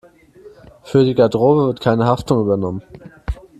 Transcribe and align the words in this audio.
Für 0.81 1.05
die 1.05 1.13
Garderobe 1.13 1.67
wird 1.67 1.79
keine 1.81 2.07
Haftung 2.07 2.41
übernommen. 2.41 2.81